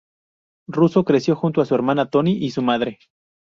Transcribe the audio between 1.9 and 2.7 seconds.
Toni y su